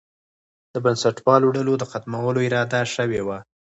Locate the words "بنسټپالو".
0.85-1.47